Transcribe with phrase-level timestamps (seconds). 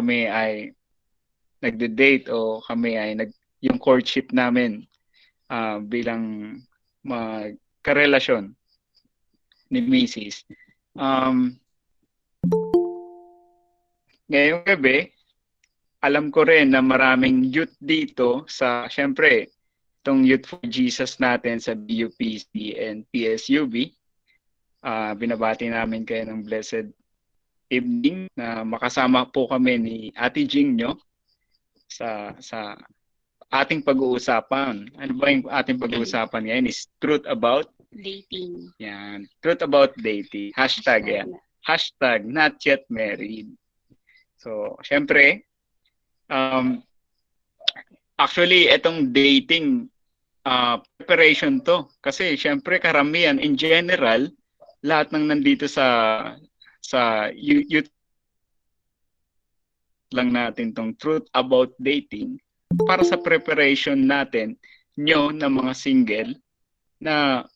[0.00, 0.72] kami ay
[1.60, 4.88] nagde-date o kami ay nag yung courtship namin
[5.52, 6.56] ah, bilang
[7.04, 8.56] magkarelasyon
[9.68, 10.48] ni Mrs.
[10.96, 11.60] Um,
[14.32, 15.12] ngayong gabi,
[16.00, 19.52] alam ko rin na maraming youth dito sa, syempre,
[20.00, 23.92] itong Youth for Jesus natin sa BUPC and PSUB.
[24.80, 26.88] Ah, binabati namin kayo ng blessed
[27.70, 30.98] evening na makasama po kami ni Ate Jing nyo
[31.86, 32.74] sa sa
[33.50, 34.94] ating pag-uusapan.
[34.94, 38.70] Ano ba yung ating pag-uusapan ngayon is truth about dating.
[38.78, 39.26] yan.
[39.42, 40.54] Truth about dating.
[40.54, 41.34] Hashtag yan.
[41.66, 43.50] Hashtag not yet married.
[44.40, 45.44] So, syempre,
[46.30, 46.80] um,
[48.16, 49.90] actually, itong dating
[50.46, 51.90] uh, preparation to.
[52.00, 54.30] Kasi syempre, karamihan, in general,
[54.80, 55.84] lahat ng nandito sa
[56.90, 57.86] sa you- youth
[60.10, 62.34] lang natin tong truth about dating
[62.82, 64.58] para sa preparation natin
[64.98, 66.34] nyo na mga single
[66.98, 67.46] na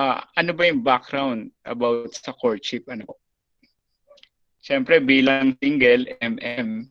[0.00, 3.04] ah, ano ba yung background about sa courtship ano
[4.60, 6.84] Siyempre bilang single MM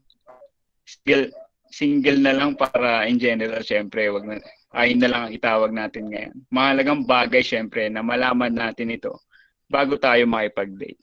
[0.85, 1.29] single
[1.69, 4.41] single na lang para in general siyempre wag na
[4.73, 6.35] ay na lang ang itawag natin ngayon.
[6.53, 9.17] Mahalagang bagay siyempre na malaman natin ito
[9.65, 11.01] bago tayo makipag-date.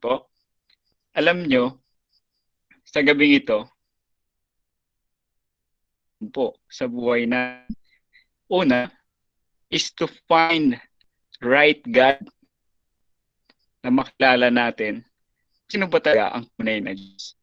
[0.00, 0.32] Po.
[1.12, 1.84] Alam nyo,
[2.84, 3.68] sa gabing ito,
[6.32, 7.68] po, sa buhay na,
[8.48, 8.88] una,
[9.68, 10.80] is to find
[11.44, 12.24] right God
[13.84, 15.04] na makilala natin
[15.68, 17.34] sino ba talaga ang tunay na Diyos.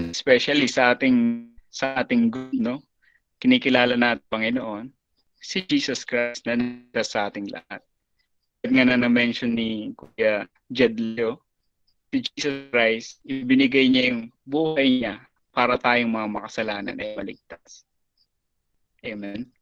[0.00, 2.82] Especially sa ating sa ating group, no?
[3.38, 4.90] Kinikilala natin Panginoon,
[5.38, 7.82] si Jesus Christ na nasa sa ating lahat.
[8.64, 11.38] Kaya nga na na-mention ni Kuya Jed Leo,
[12.10, 15.22] si Jesus Christ, ibinigay niya yung buhay niya
[15.54, 17.86] para tayong mga makasalanan ay maligtas.
[19.06, 19.54] Amen.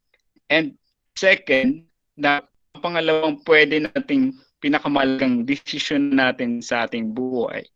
[0.49, 0.81] And
[1.13, 1.85] second,
[2.17, 2.45] na
[2.81, 7.67] pangalawang pwede nating pinakamalagang decision natin sa ating buhay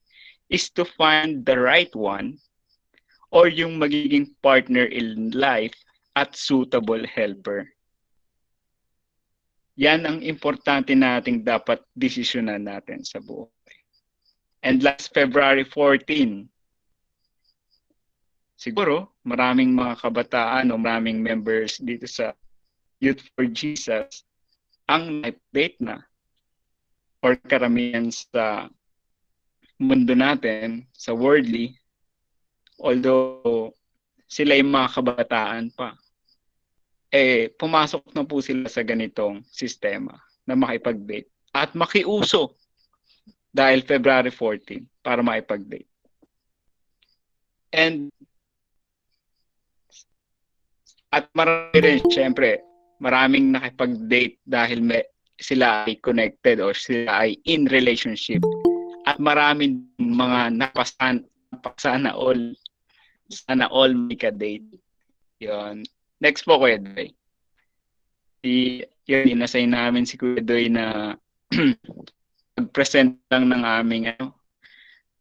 [0.49, 2.39] is to find the right one
[3.35, 5.75] or yung magiging partner in life
[6.15, 7.69] at suitable helper.
[9.77, 13.53] Yan ang importante nating dapat desisyonan natin sa buhay.
[14.65, 16.49] And last February 14,
[18.57, 22.33] siguro maraming mga kabataan o maraming members dito sa
[23.05, 24.25] Youth for Jesus
[24.89, 25.21] ang
[25.53, 26.01] date na
[27.21, 28.73] or karamihan sa
[29.77, 31.77] mundo natin, sa worldly,
[32.81, 33.77] although
[34.25, 35.93] sila yung mga kabataan pa,
[37.11, 40.15] eh, pumasok na po sila sa ganitong sistema
[40.47, 42.55] na makipag-date at makiuso
[43.51, 45.89] dahil February 14 para makipag-date.
[47.73, 48.13] And
[51.15, 52.61] at marami rin, syempre,
[53.01, 55.01] maraming nakipag-date dahil may,
[55.41, 58.45] sila ay connected or sila ay in relationship.
[59.09, 61.25] At maraming mga napasan,
[61.55, 62.53] napasana all,
[63.33, 64.67] sana all may ka-date.
[65.41, 65.87] Yun.
[66.21, 67.13] Next po, Kuya Doy.
[68.41, 71.17] Si, yun, inassign namin si Kuya Doy na
[72.57, 74.33] mag-present lang ng aming ano,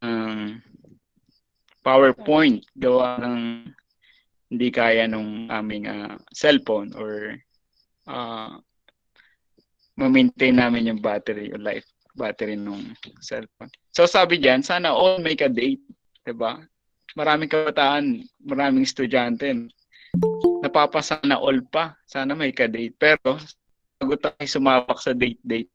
[0.00, 0.56] um,
[1.84, 3.70] PowerPoint gawa ng
[4.50, 7.34] hindi kaya nung aming ah, cellphone or
[8.10, 8.58] uh,
[9.94, 13.70] ma-maintain namin yung battery o life battery nung cellphone.
[13.92, 15.82] So sabi diyan, sana all make a date,
[16.24, 16.58] 'di ba?
[17.14, 19.68] Maraming kabataan, maraming estudyante
[20.76, 21.96] napapasana all pa.
[22.04, 22.92] Sana may ka-date.
[23.00, 23.40] Pero
[23.96, 25.72] bago tayo sumabak sa date-date,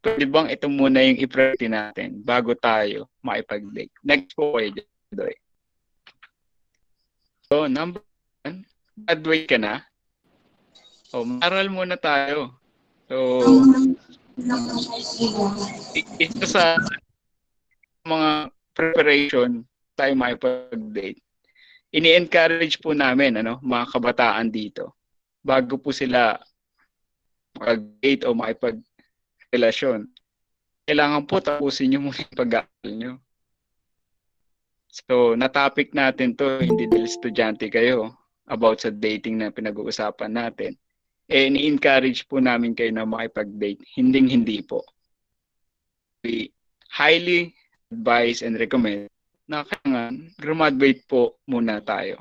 [0.00, 3.92] pwede bang ito muna yung i-priority natin bago tayo makipag-date?
[4.00, 4.72] Next po kayo,
[5.12, 5.36] Doy.
[7.52, 8.00] So, number
[8.40, 8.64] one,
[9.04, 9.84] graduate ka na.
[11.12, 12.56] O, maral muna tayo.
[13.04, 13.44] So,
[16.16, 16.80] ito sa
[18.08, 21.23] mga preparation tayo makipag-date.
[21.94, 24.98] Ini-encourage po namin ano, mga kabataan dito
[25.46, 26.34] bago po sila
[27.54, 30.10] makag-date o makipag-relasyon
[30.84, 33.12] kailangan po tapusin nyo muna yung pag-aaral nyo.
[34.92, 38.14] So, na-topic natin to, hindi dahil estudyante kayo
[38.46, 40.76] about sa dating na pinag-uusapan natin.
[41.26, 43.80] Eh, ni-encourage po namin kayo na makipag-date.
[43.96, 44.84] Hinding-hindi po.
[46.20, 46.52] We
[46.92, 47.56] highly
[47.88, 49.13] advise and recommend
[49.44, 52.20] na kailangan graduate po muna tayo.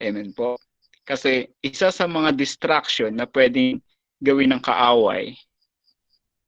[0.00, 0.56] Amen po.
[1.04, 3.80] Kasi isa sa mga distraction na pwedeng
[4.24, 5.36] gawin ng kaaway,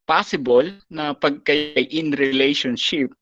[0.09, 3.13] possible na pag kayo in relationship,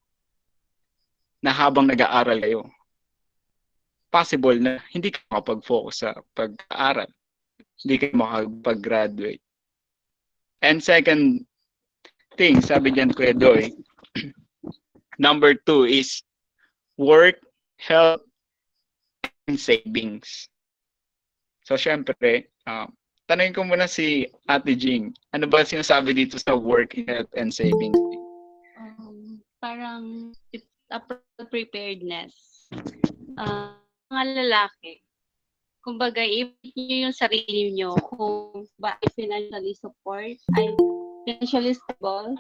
[1.45, 2.63] na habang nag-aaral kayo,
[4.09, 7.11] possible na hindi ka makapag-focus sa pag-aaral.
[7.85, 9.45] Hindi ka makapag-graduate.
[10.65, 11.45] And second
[12.41, 13.77] thing, sabi diyan Kuya Doy,
[15.21, 16.25] number two is
[16.97, 17.37] work,
[17.79, 18.23] health,
[19.49, 20.49] and savings.
[21.65, 22.87] So, syempre, uh,
[23.27, 27.97] tanongin ko muna si Ate Jing, ano ba sinasabi dito sa work, health, and savings?
[28.77, 31.01] Um, parang it's a
[31.49, 32.69] preparedness.
[33.41, 33.75] Uh,
[34.13, 35.01] mga lalaki,
[35.81, 40.69] kumbaga, if nyo yung sarili nyo, kung ba financially support, ay
[41.25, 42.37] financially stable,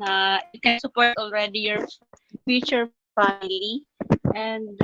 [0.00, 1.84] na you can support already your
[2.44, 3.82] future family,
[4.38, 4.78] and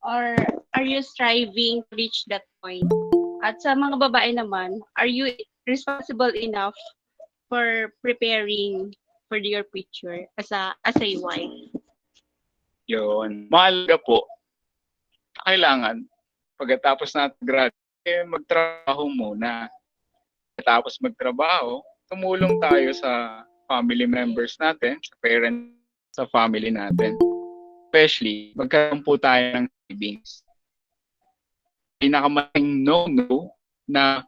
[0.00, 0.36] or
[0.72, 2.88] are you striving to reach that point?
[3.44, 5.28] At sa mga babae naman, are you
[5.68, 6.76] responsible enough
[7.52, 8.96] for preparing
[9.28, 11.52] for your future as a as a wife?
[12.88, 13.46] Yun.
[13.52, 14.26] Mahalaga po.
[15.46, 16.04] Kailangan,
[16.58, 17.72] pagkatapos natin grad,
[18.02, 19.70] eh, magtrabaho muna.
[20.58, 21.80] Pagkatapos magtrabaho,
[22.10, 25.79] tumulong tayo sa family members natin, sa parents,
[26.10, 27.14] sa family natin.
[27.90, 30.46] Especially, magkaroon po tayo ng savings.
[31.98, 33.54] Pinakamaling no-no
[33.86, 34.24] na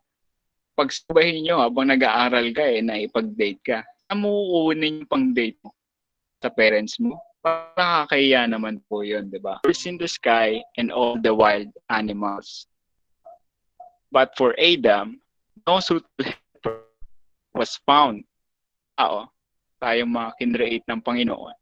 [0.75, 3.79] pagsabahin nyo habang nag-aaral ka eh, na ipag-date ka
[4.13, 5.73] amuunin yung pang-date mo
[6.45, 7.17] sa parents mo.
[7.41, 9.59] Para nakakaya naman po yun, di ba?
[9.65, 12.69] Birds in the sky and all the wild animals.
[14.13, 15.19] But for Adam,
[15.65, 16.37] no suitable
[17.57, 18.29] was found.
[19.01, 19.27] Oo,
[19.81, 21.57] tayong mga kinreate ng Panginoon.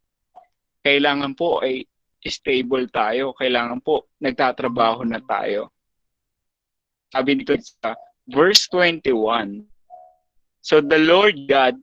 [0.80, 1.84] Kailangan po ay
[2.24, 3.36] stable tayo.
[3.36, 5.72] Kailangan po nagtatrabaho na tayo.
[7.10, 7.96] Sabi dito sa
[8.30, 9.66] verse 21,
[10.60, 11.80] So the Lord God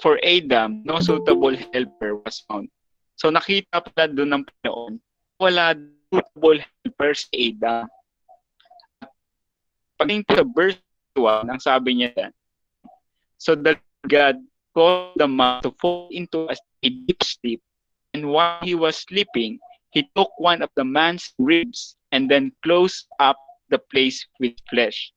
[0.00, 2.66] for Adam, no suitable helper was found.
[3.14, 4.94] So nakita pala doon ng Panginoon,
[5.38, 5.78] wala
[6.10, 7.86] suitable helper si Adam.
[10.00, 10.80] Pagdating sa verse
[11.14, 12.34] 1, ang sabi niya,
[13.42, 14.38] So that God
[14.70, 17.58] caused the man to fall into a deep sleep,
[18.14, 19.58] and while he was sleeping,
[19.90, 23.34] he took one of the man's ribs and then closed up
[23.66, 25.10] the place with flesh.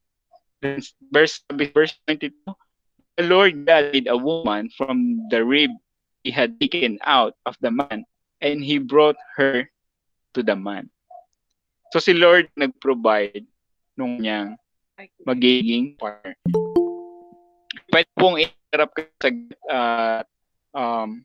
[0.65, 0.81] Then
[1.13, 2.33] verse, verse 22,
[3.21, 5.69] the Lord God made a woman from the rib
[6.25, 8.09] he had taken out of the man,
[8.41, 9.69] and he brought her
[10.33, 10.89] to the man.
[11.93, 13.45] So si Lord nag-provide
[13.93, 14.57] nung niyang
[15.29, 16.33] magiging partner.
[17.95, 19.31] Pwede pong iharap ka sa
[19.71, 20.21] uh,
[20.75, 21.23] um,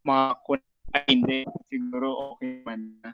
[0.00, 0.32] mga
[1.12, 3.12] hindi, siguro okay man na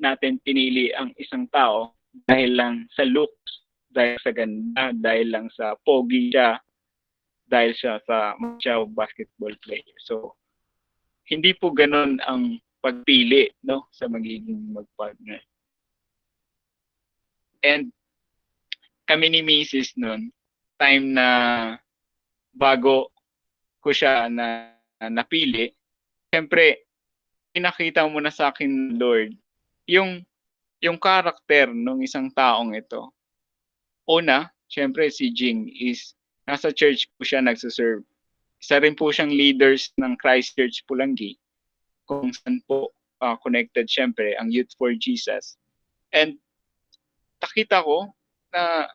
[0.00, 1.92] natin pinili ang isang tao
[2.24, 6.56] dahil lang sa looks dahil sa ganda, dahil lang sa pogi siya,
[7.44, 8.32] dahil siya sa
[8.64, 9.98] siya basketball player.
[10.08, 10.40] So,
[11.28, 15.44] hindi po ganun ang pagpili no sa magiging magpartner.
[17.60, 17.92] And
[19.10, 19.98] kami ni Mrs.
[19.98, 20.30] noon,
[20.78, 21.26] time na
[22.54, 23.10] bago
[23.82, 24.70] ko siya na,
[25.02, 25.74] na napili,
[26.30, 26.86] siyempre,
[27.50, 29.34] pinakita mo na sa akin, Lord,
[29.90, 30.22] yung
[30.80, 33.12] yung karakter ng isang taong ito
[34.10, 36.18] una, syempre si Jing is
[36.50, 38.02] nasa church po siya nagsaserve.
[38.58, 41.38] Isa rin po siyang leaders ng Christ Church Pulangi
[42.10, 42.90] kung saan po
[43.22, 45.54] uh, connected syempre ang Youth for Jesus.
[46.10, 46.42] And
[47.38, 48.10] nakita ko
[48.50, 48.90] na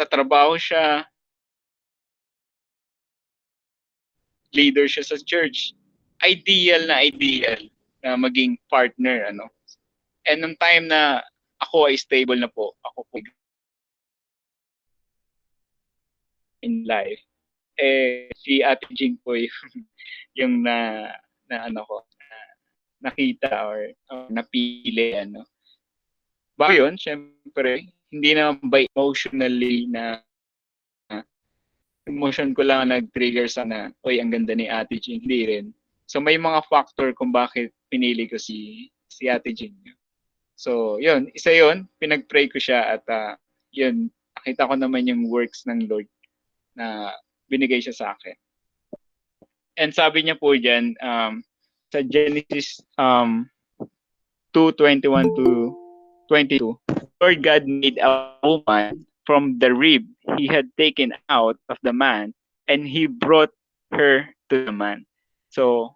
[0.00, 1.04] tatrabaho siya
[4.56, 5.76] leader siya sa church.
[6.24, 7.70] Ideal na ideal
[8.02, 9.46] na maging partner ano.
[10.24, 11.22] And nung time na
[11.60, 13.20] ako ay stable na po, ako po
[16.60, 17.20] in life,
[17.80, 19.48] eh, si Ate Jing po yung,
[20.38, 21.08] yung na,
[21.48, 22.28] na ano ko, na,
[23.08, 25.48] nakita or, or napili, ano.
[26.60, 30.22] Bago yun, syempre, hindi naman by emotionally na
[32.10, 35.22] emotion ko lang nag-trigger sa na, oy, ang ganda ni Ate Jing.
[35.22, 35.66] Hindi rin.
[36.10, 39.78] So may mga factor kung bakit pinili ko si si Ate Jing.
[40.60, 43.32] So, yun, isa yun, pinag-pray ko siya at uh,
[43.72, 46.04] yun, nakita ko naman yung works ng Lord
[46.76, 47.16] na
[47.48, 48.36] binigay siya sa akin.
[49.80, 51.40] And sabi niya po diyan um,
[51.88, 53.48] sa Genesis um,
[54.52, 55.72] 2:21 to
[56.28, 56.76] 22,
[57.20, 60.08] Lord God made a woman from the rib
[60.40, 62.32] he had taken out of the man
[62.66, 63.52] and he brought
[63.92, 65.04] her to the man.
[65.52, 65.94] So,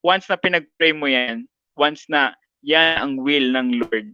[0.00, 1.44] once na pinag-pray mo yan,
[1.76, 2.32] once na
[2.64, 4.08] yan ang will ng Lord,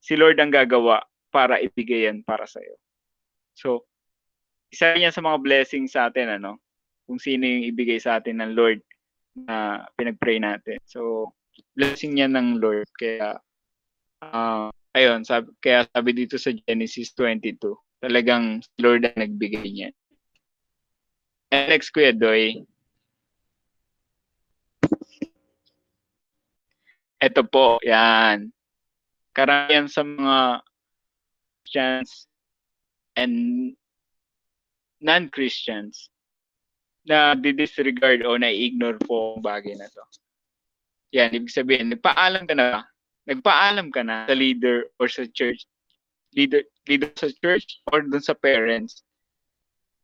[0.00, 2.80] si Lord ang gagawa para ibigay yan para sa iyo.
[3.52, 3.84] So,
[4.72, 6.56] isa yan sa mga blessings sa atin, ano?
[7.04, 8.80] Kung sino yung ibigay sa atin ng Lord
[9.36, 10.80] na pinag-pray natin.
[10.88, 11.32] So,
[11.76, 12.88] blessing yan ng Lord.
[12.96, 13.36] Kaya,
[14.24, 17.58] uh, ayun, sabi, kaya sabi dito sa Genesis 22,
[18.00, 19.94] talagang Lord ang nagbigay niyan.
[21.48, 22.62] And next, Kuya Doy,
[27.18, 28.54] Ito po, yan.
[29.34, 30.62] Karamihan sa mga
[31.66, 32.30] Christians
[33.18, 33.34] and
[35.02, 36.14] non-Christians
[37.02, 40.02] na di-disregard o na-ignore po ang bagay na to.
[41.18, 42.86] Yan, ibig sabihin, nagpaalam ka na
[43.28, 45.68] Nagpaalam ka na sa leader or sa church,
[46.32, 49.04] leader, leader sa church or dun sa parents.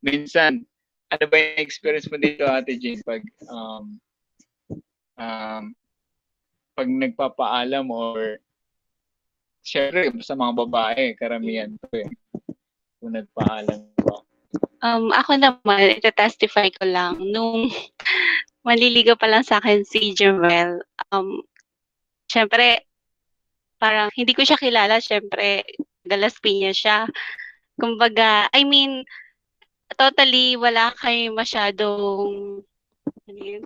[0.05, 0.69] Minsan,
[1.09, 3.97] ano ba yung experience mo dito, Ate Jane, pag um,
[5.17, 5.65] um,
[6.77, 8.43] pag nagpapaalam or
[9.65, 12.11] syempre sa mga babae, karamihan to eh.
[13.01, 14.25] Kung nagpaalam ko.
[14.85, 17.17] Um, ako naman, ita-testify ko lang.
[17.33, 17.73] Nung
[18.69, 21.41] maliligaw pa lang sa akin si Jermel, um,
[22.29, 22.85] syempre,
[23.79, 25.65] parang hindi ko siya kilala, syempre,
[26.05, 27.09] Galas Piña siya.
[27.81, 29.03] Kumbaga, I mean,
[29.97, 32.63] totally wala kay masyadong,
[33.29, 33.65] ano yun,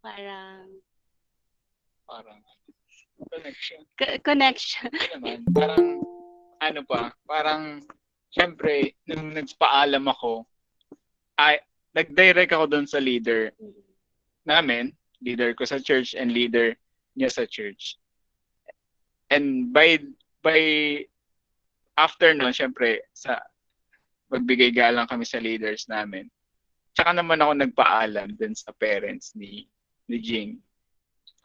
[0.00, 0.66] parang,
[2.08, 2.40] parang
[3.30, 3.80] connection.
[4.22, 4.90] Connection.
[5.16, 5.84] naman, parang
[6.58, 7.82] ano pa, parang
[8.32, 10.46] syempre nung nagpaalam ako,
[11.38, 11.62] ay
[11.94, 13.54] nag-direct ako doon sa leader
[14.46, 16.74] namin, leader ko sa church and leader
[17.18, 17.98] niya sa church.
[19.28, 20.00] And by
[20.40, 20.60] by
[21.98, 23.40] after noon, syempre sa
[24.28, 26.28] magbigay galang kami sa leaders namin.
[26.92, 29.68] Tsaka naman ako nagpaalam din sa parents ni
[30.08, 30.58] ni Jing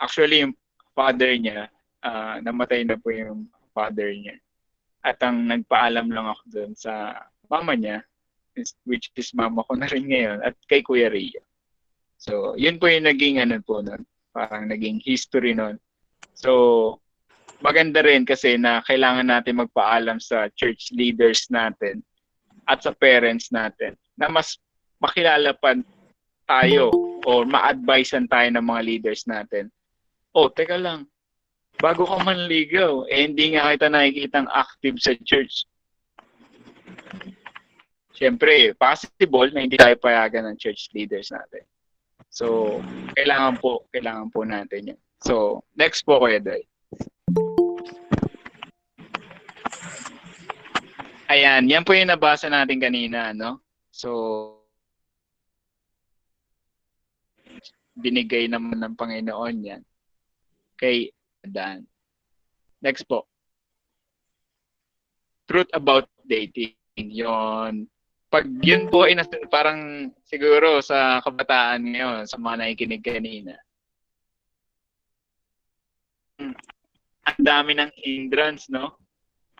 [0.03, 0.55] Actually, yung
[0.91, 1.69] father niya,
[2.03, 4.35] uh, namatay na po yung father niya.
[5.03, 8.03] At ang nagpaalam lang ako doon sa mama niya,
[8.83, 11.41] which is mama ko na rin ngayon, at kay Kuya Ria.
[12.19, 15.79] So, yun po yung naging ano po nun, parang naging history nun.
[16.35, 16.99] So,
[17.63, 22.03] maganda rin kasi na kailangan natin magpaalam sa church leaders natin
[22.67, 24.59] at sa parents natin na mas
[24.99, 25.75] makilala pa
[26.43, 26.91] tayo
[27.23, 29.71] o ma-advisean tayo ng mga leaders natin
[30.33, 31.05] oh, teka lang,
[31.77, 35.69] bago ka manligaw, eh hindi nga kita nakikitang active sa church.
[38.13, 41.65] Siyempre, possible na hindi tayo payagan ng church leaders natin.
[42.33, 42.77] So,
[43.13, 44.99] kailangan po, kailangan po natin yan.
[45.21, 46.65] So, next po, Kuya Day.
[51.33, 53.57] Ayan, yan po yung nabasa natin kanina, no?
[53.89, 54.09] So,
[57.97, 59.81] binigay naman ng Panginoon yan
[60.77, 61.09] kay
[61.41, 61.89] Dan.
[62.85, 63.25] Next po.
[65.49, 66.77] Truth about dating.
[66.97, 67.89] Yon.
[68.29, 73.57] Pag yun po ay nas- parang siguro sa kabataan ngayon, sa mga nakikinig kanina.
[76.37, 76.53] Hmm.
[77.25, 79.02] Ang dami ng hindrance, no?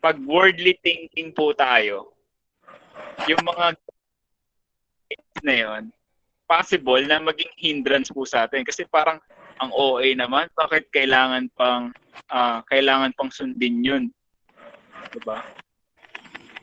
[0.03, 2.11] Pag worldly thinking po tayo,
[3.23, 3.79] yung mga
[5.43, 5.83] na yon
[6.43, 9.19] possible na maging hindrance po sa atin kasi parang
[9.63, 11.95] ang OA naman, bakit kailangan pang
[12.27, 14.03] uh, kailangan pang sundin 'yun?
[15.11, 15.39] 'Di ba?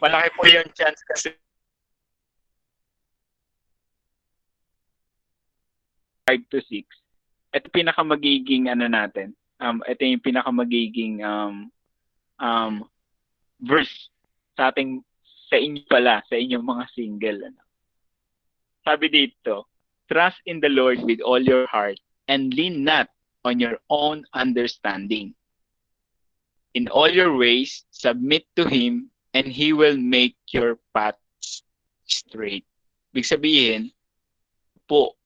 [0.04, 1.32] Malaki po 'yung chance kasi
[6.28, 6.86] 5 to 6.
[7.56, 9.34] Ito pinaka magiging ano natin.
[9.58, 11.72] Um ito yung pinaka magiging um
[12.38, 12.86] um
[13.60, 14.10] verse
[14.56, 15.04] sa ating
[15.50, 17.62] sa inyo pala, sa inyong mga single ano.
[18.86, 19.66] Sabi dito,
[20.06, 21.98] trust in the Lord with all your heart
[22.30, 23.10] and lean not
[23.44, 25.34] on your own understanding.
[26.72, 31.66] In all your ways, submit to Him, and He will make your paths
[32.06, 32.62] straight.
[33.10, 33.90] Big sabihin,
[34.86, 35.18] po,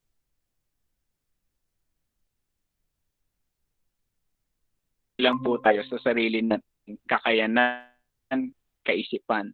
[5.21, 7.94] lang po tayo sa sarili natin, kakayanan,
[8.85, 9.51] kaisipan.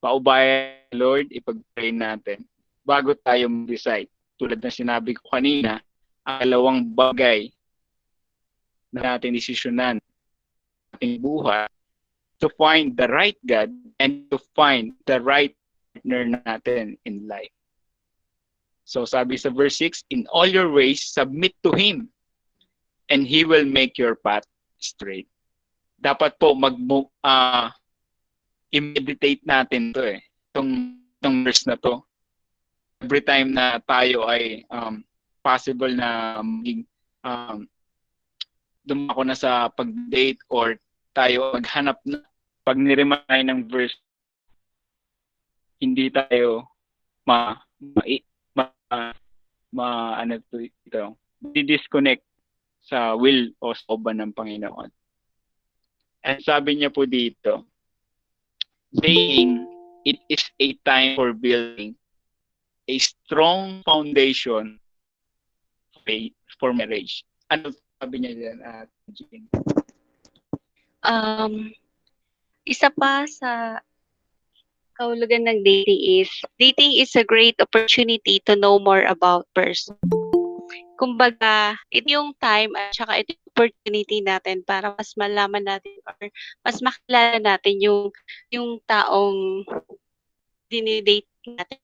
[0.00, 2.44] Paubaya, Lord, ipag-pray natin
[2.84, 4.12] bago tayo mag-decide.
[4.36, 5.80] Tulad na sinabi ko kanina,
[6.24, 7.48] ang dalawang bagay
[8.92, 9.96] na natin desisyonan
[10.94, 11.68] ating buhay
[12.38, 15.56] to find the right God and to find the right
[15.94, 17.52] partner natin in life.
[18.84, 22.12] So sabi sa verse 6, in all your ways, submit to Him
[23.08, 24.44] and He will make your path
[24.76, 25.26] straight.
[25.96, 26.76] Dapat po mag
[27.24, 27.72] uh,
[28.74, 30.20] i-meditate natin to eh.
[30.50, 32.02] Itong, itong verse na to.
[32.98, 35.06] Every time na tayo ay um,
[35.46, 36.82] possible na maging
[37.22, 37.68] um,
[38.82, 40.76] dumako na sa pag-date or
[41.14, 42.20] tayo maghanap na
[42.66, 43.94] pag niremind ng verse
[45.78, 46.64] hindi tayo
[47.28, 48.02] ma ma,
[48.56, 48.64] ma,
[49.68, 51.16] ma ano to ito
[51.52, 52.24] di-disconnect
[52.84, 54.88] sa will o sa oban ng Panginoon.
[56.24, 57.68] And sabi niya po dito,
[59.02, 59.66] saying
[60.04, 61.96] it is a time for building
[62.88, 64.78] a strong foundation
[66.60, 67.24] for marriage.
[67.48, 69.64] Ano sabi niya diyan at uh,
[71.04, 71.68] Um,
[72.64, 73.76] isa pa sa
[74.96, 80.00] kahulugan ng dating is, dating is a great opportunity to know more about person.
[81.04, 86.32] Kumbaga, ito yung time at saka ito yung opportunity natin para mas malaman natin or
[86.64, 88.08] mas makilala natin yung
[88.48, 89.68] yung taong
[90.72, 91.76] dinidate natin.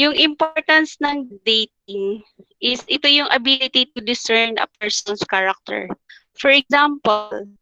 [0.00, 2.24] Yung importance ng dating
[2.64, 5.92] is ito yung ability to discern a person's character.
[6.40, 7.52] For example,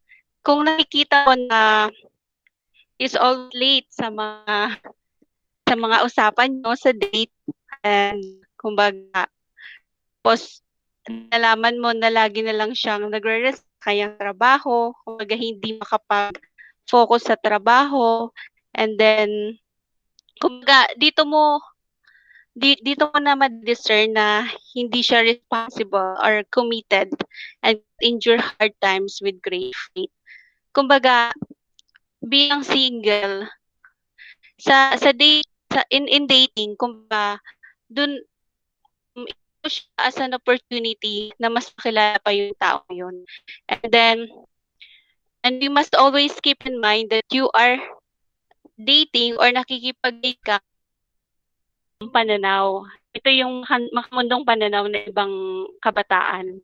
[0.47, 1.91] kung nakikita mo na
[3.03, 4.79] is all late sa mga
[5.67, 7.35] sa mga usapan nyo sa date
[7.85, 8.25] and
[8.57, 9.29] kumbaga
[10.25, 10.65] pos
[11.05, 18.33] nalaman mo na lagi na lang siyang nagre-rest kayang trabaho, kumbaga hindi makapag-focus sa trabaho
[18.73, 19.61] and then
[20.41, 21.61] kumbaga dito mo
[22.57, 27.13] di, dito mo na ma-discern na hindi siya responsible or committed
[27.61, 30.15] and endure hard times with great faith.
[30.73, 31.35] Kumbaga,
[32.25, 33.45] bilang single,
[34.57, 37.43] sa sa date sa in in dating kumbaga
[37.95, 38.19] dun
[39.15, 43.23] ito siya as an opportunity na mas makilala pa yung tao yun.
[43.71, 44.19] And then
[45.47, 47.79] and you must always keep in mind that you are
[48.77, 50.59] dating or nakikipag-date ka
[52.11, 52.85] pananaw.
[53.15, 55.33] Ito yung makamundong pananaw ng ibang
[55.81, 56.61] kabataan.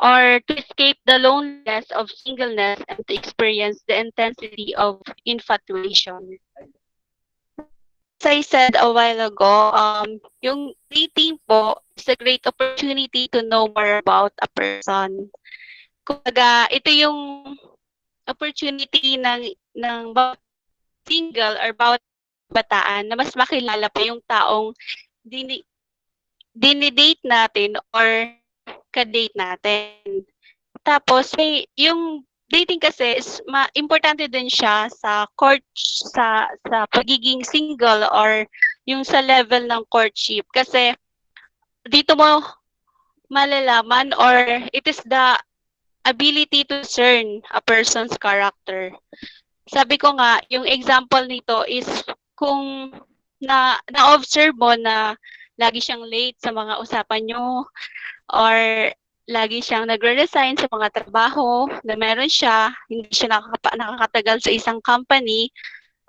[0.00, 6.40] Or to escape the loneliness of singleness and to experience the intensity of infatuation.
[8.26, 13.72] I said a while ago, um, yung dating po is a great opportunity to know
[13.72, 15.32] more about a person.
[16.04, 17.56] Kumbaga, ito yung
[18.28, 20.02] opportunity ng ng
[21.08, 22.02] single or bawat
[22.50, 24.74] bataan na mas makilala pa yung taong
[25.22, 25.62] dini
[26.50, 28.34] dinidate natin or
[28.90, 30.26] ka-date natin.
[30.82, 35.62] Tapos may yung dating kasi ma, importante din siya sa court
[36.10, 38.44] sa sa pagiging single or
[38.84, 40.92] yung sa level ng courtship kasi
[41.86, 42.42] dito mo
[43.30, 45.38] malalaman or it is the
[46.02, 48.90] ability to discern a person's character.
[49.70, 51.86] Sabi ko nga, yung example nito is
[52.34, 52.90] kung
[53.40, 55.14] na na-observe mo na
[55.56, 57.64] lagi siyang late sa mga usapan nyo
[58.32, 58.56] or
[59.30, 64.82] lagi siyang nagre-resign sa mga trabaho na meron siya, hindi siya nakaka- nakakatagal sa isang
[64.82, 65.54] company,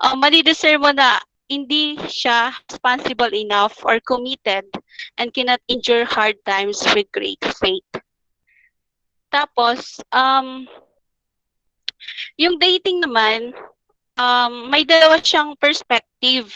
[0.01, 4.65] uh, madideserve mo na hindi siya responsible enough or committed
[5.21, 7.85] and cannot endure hard times with great faith.
[9.29, 10.65] Tapos, um,
[12.41, 13.53] yung dating naman,
[14.17, 16.49] um, may dalawa siyang perspective.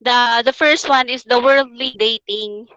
[0.00, 2.70] The, the first one is the worldly dating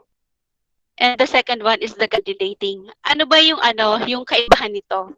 [1.02, 2.86] and the second one is the godly dating.
[3.10, 5.18] Ano ba yung ano, yung kaibahan nito?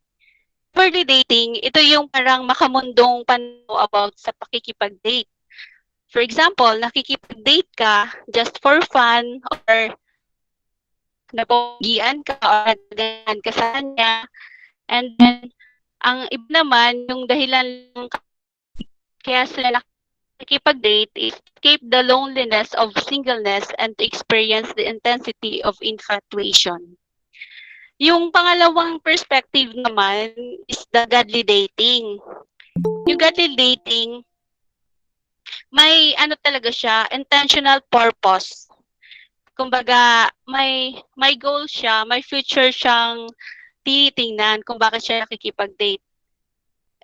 [0.74, 5.30] Worldly dating, ito yung parang makamundong panaw about sa pakikipag-date.
[6.10, 9.94] For example, nakikipag-date ka just for fun or
[11.30, 14.14] napogian ka or nagagahan ka sa kanya.
[14.90, 15.54] And then,
[16.02, 18.10] ang iba naman, yung dahilan ng
[19.22, 19.78] kaya sila
[20.44, 27.00] nakikipag-date is escape the loneliness of singleness and to experience the intensity of infatuation.
[28.04, 30.36] Yung pangalawang perspective naman
[30.68, 32.20] is the godly dating.
[33.08, 34.28] Yung godly dating,
[35.72, 38.68] may ano talaga siya, intentional purpose.
[39.56, 43.32] Kumbaga, may may goal siya, may future siyang
[43.88, 46.04] tinitingnan kung bakit siya nakikipag-date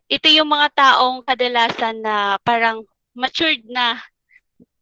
[0.10, 2.82] ito yung mga taong kadalasan na parang
[3.20, 4.00] matured na,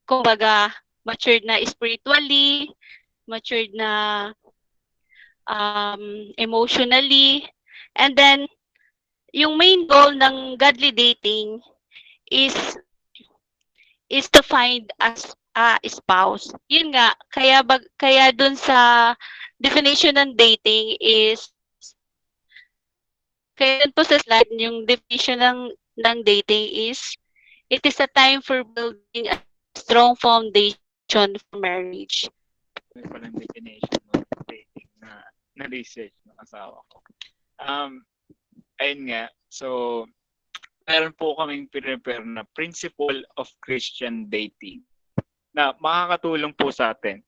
[0.06, 0.70] kumbaga,
[1.02, 2.70] matured na spiritually,
[3.26, 3.92] matured na
[5.50, 7.50] um, emotionally.
[7.98, 8.46] And then,
[9.34, 11.66] yung main goal ng godly dating
[12.30, 12.54] is
[14.08, 16.54] is to find as a spouse.
[16.70, 19.12] Yun nga, kaya bag, kaya dun sa
[19.58, 21.50] definition ng dating is
[23.58, 25.60] kaya dun po sa slide yung definition ng
[25.98, 27.18] ng dating is
[27.70, 29.38] it is a time for building a
[29.76, 30.80] strong foundation
[31.52, 32.28] for marriage.
[32.96, 35.22] May palang definition ng dating na
[35.60, 36.98] na-research ng asawa ko.
[37.62, 38.02] Um,
[38.82, 40.04] ayun nga, so
[40.88, 44.82] meron po kaming prepare na principle of Christian dating
[45.52, 47.20] na makakatulong po sa atin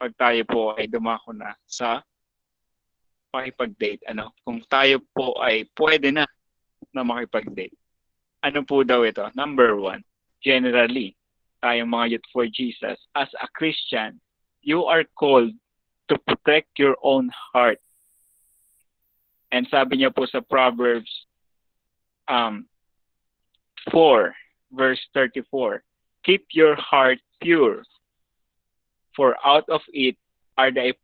[0.00, 2.02] pag tayo po ay dumako na sa
[3.30, 4.02] makipag-date.
[4.10, 4.34] Ano?
[4.42, 6.26] Kung tayo po ay pwede na
[6.90, 7.81] na makipag-date.
[8.42, 9.22] Ano po daw ito?
[9.38, 10.02] Number one,
[10.42, 11.14] generally,
[11.62, 14.18] tayong mga youth for Jesus, as a Christian,
[14.66, 15.54] you are called
[16.10, 17.78] to protect your own heart.
[19.54, 21.10] And sabi niya po sa Proverbs
[22.26, 22.66] um,
[23.94, 24.34] 4,
[24.74, 25.82] verse 34,
[26.26, 27.86] Keep your heart pure,
[29.14, 30.16] for out of it
[30.58, 30.94] are the,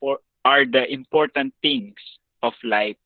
[0.44, 1.98] are the important things
[2.42, 2.98] of life.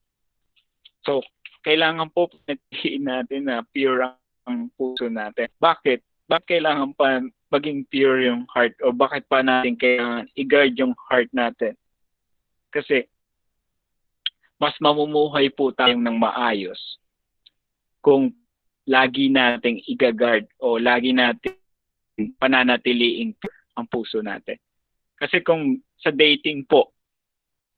[1.05, 1.23] So,
[1.67, 4.22] kailangan po panatiin natin na pure ang
[4.77, 5.49] puso natin.
[5.59, 6.03] Bakit?
[6.31, 7.21] Bakit kailangan pa
[7.53, 11.77] maging pure yung heart o bakit pa natin kailangan i-guard yung heart natin?
[12.73, 13.05] Kasi
[14.57, 16.79] mas mamumuhay po tayong ng maayos
[18.01, 18.31] kung
[18.87, 21.59] lagi nating i-guard o lagi nating
[22.39, 23.35] pananatiliin
[23.75, 24.59] ang puso natin.
[25.19, 26.91] Kasi kung sa dating po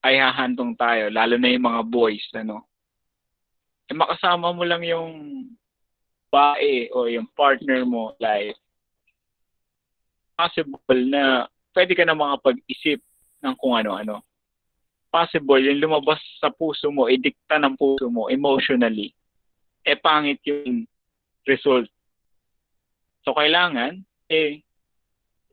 [0.05, 2.69] ay hahantong tayo, lalo na yung mga boys, ano,
[3.89, 5.13] eh makasama mo lang yung
[6.35, 8.59] bae o yung partner mo, like,
[10.35, 11.47] possible na
[11.79, 12.99] pwede ka na makapag-isip
[13.39, 14.19] ng kung ano-ano.
[15.15, 19.15] Possible, yung lumabas sa puso mo, idikta ng puso mo emotionally,
[19.87, 20.91] eh pangit yung
[21.47, 21.87] result.
[23.23, 24.59] So, kailangan, eh,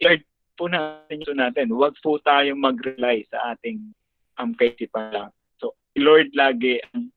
[0.01, 0.25] i-guard
[0.57, 1.69] po natin yun natin.
[1.69, 3.93] Huwag po tayong mag-rely sa ating
[4.41, 5.29] um, kaisipan lang.
[5.61, 7.13] So, Lord lagi ang,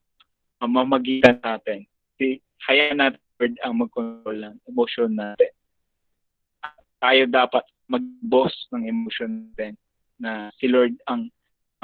[0.61, 1.88] ang mamagitan natin.
[2.20, 5.53] Si, kaya natin Lord ang mag-control ng emotion natin.
[7.03, 9.75] Tayo dapat mag-boss ng emotion natin
[10.16, 11.29] na si Lord ang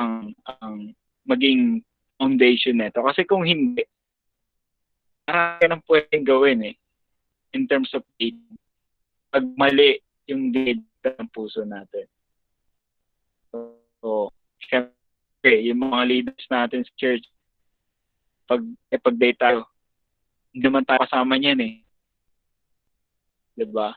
[0.00, 0.94] ang ang
[1.28, 1.84] maging
[2.16, 3.04] foundation nito.
[3.04, 3.84] Kasi kung hindi,
[5.28, 6.76] marami nang pwedeng gawin eh
[7.52, 8.56] in terms of dating.
[9.30, 9.98] Pag mali
[10.30, 12.06] yung date ng puso natin.
[13.50, 13.58] So,
[13.98, 14.08] so
[14.62, 17.24] syempre, yung mga leaders natin sa church,
[18.46, 19.66] pag, eh, pag-date tayo,
[20.50, 21.74] hindi naman tayo kasama niyan eh.
[23.54, 23.94] Diba?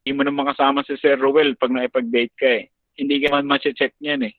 [0.00, 2.68] Hindi mo naman kasama si Sir Ruel pag naipag-date ka eh.
[2.96, 4.34] Hindi ka man check niyan eh.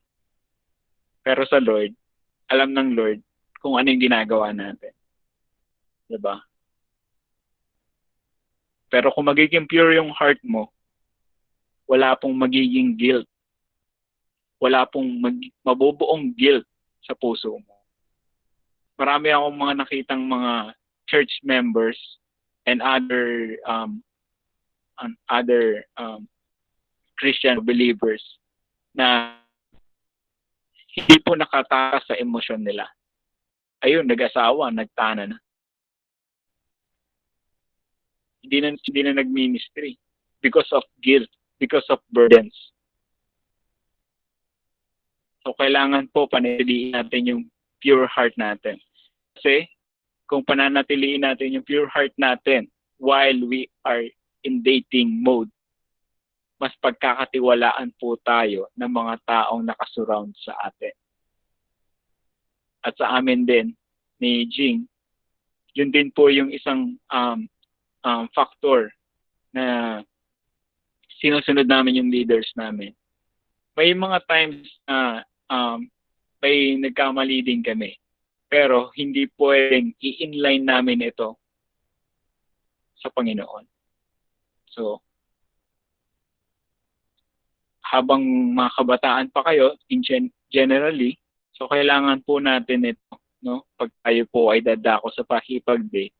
[1.22, 1.94] Pero sa Lord,
[2.50, 3.22] alam ng Lord
[3.62, 4.94] kung ano yung ginagawa natin.
[6.10, 6.42] Diba?
[8.92, 10.68] Pero kung magiging pure yung heart mo,
[11.88, 13.30] wala pong magiging guilt.
[14.60, 16.68] Wala pong mag- mabubuong guilt
[17.02, 17.76] sa puso mo.
[19.00, 20.76] Marami akong mga nakitang mga
[21.12, 22.00] church members
[22.65, 24.00] and other um,
[25.04, 26.28] and other um,
[27.19, 28.24] Christian believers
[28.95, 29.36] na
[30.95, 32.88] hindi po nakatakas sa emosyon nila.
[33.84, 35.38] Ayun, nag-asawa, nagtana na.
[38.41, 39.95] Hindi na, hindi na nag-ministry
[40.41, 41.30] because of guilt,
[41.62, 42.54] because of burdens.
[45.41, 47.41] So, kailangan po panatiliin natin yung
[47.82, 48.78] pure heart natin.
[49.38, 49.65] Kasi,
[50.32, 54.08] kung pananatiliin natin yung pure heart natin while we are
[54.48, 55.52] in dating mode,
[56.56, 60.96] mas pagkakatiwalaan po tayo ng mga taong nakasurround sa atin.
[62.80, 63.76] At sa amin din,
[64.24, 64.88] ni Jing,
[65.76, 67.50] yun din po yung isang um,
[68.08, 68.88] um, factor
[69.52, 70.00] na
[71.20, 72.96] sinusunod namin yung leaders namin.
[73.76, 75.91] May mga times na um,
[76.39, 78.00] may nagkamali din kami.
[78.52, 81.40] Pero hindi pwedeng i-inline namin ito
[83.00, 83.64] sa Panginoon.
[84.68, 85.00] So,
[87.80, 91.16] habang mga kabataan pa kayo, in gen- generally,
[91.56, 93.64] so kailangan po natin ito, no?
[93.80, 96.16] Pag tayo po ay dadako sa pakipag-date,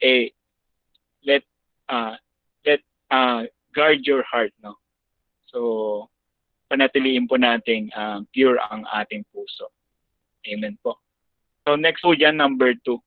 [0.00, 0.32] eh,
[1.20, 1.44] let,
[1.92, 2.16] uh,
[2.64, 2.80] let,
[3.12, 3.44] uh,
[3.76, 4.80] guard your heart, no?
[5.52, 6.08] So,
[6.72, 9.68] panatiliin po nating uh, pure ang ating puso.
[10.48, 11.03] Amen po.
[11.64, 13.00] So next po dyan, number two.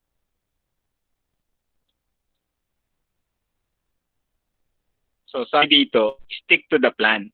[5.30, 7.30] So sabi dito, stick to the plan.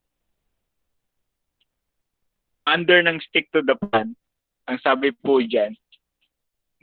[2.67, 4.15] Under ng stick to the plan,
[4.67, 5.75] ang sabi po dyan,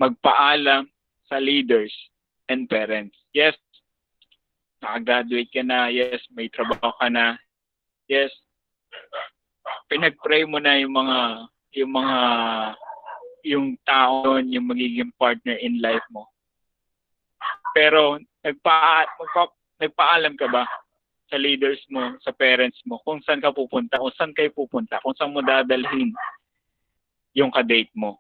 [0.01, 0.89] magpaalam
[1.29, 1.93] sa leaders
[2.49, 3.17] and parents.
[3.37, 3.57] Yes,
[4.81, 5.93] nakagraduate ka na.
[5.93, 7.37] Yes, may trabaho ka na.
[8.09, 8.33] Yes,
[9.93, 11.19] pinag-pray mo na yung mga
[11.81, 12.19] yung mga
[13.45, 16.29] yung tao yung magiging partner in life mo.
[17.73, 19.43] Pero nagpa, magpa,
[19.81, 20.65] nagpaalam ka ba
[21.31, 25.15] sa leaders mo, sa parents mo, kung saan ka pupunta, kung saan kayo pupunta, kung
[25.15, 26.11] saan mo dadalhin
[27.39, 28.19] yung kadate mo.